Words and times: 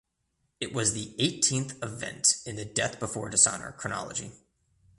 It 0.59 0.73
was 0.73 0.93
the 0.95 1.13
eighteenth 1.19 1.75
event 1.83 2.41
in 2.47 2.55
the 2.55 2.65
Death 2.65 2.99
Before 2.99 3.29
Dishonor 3.29 3.71
chronology. 3.73 4.31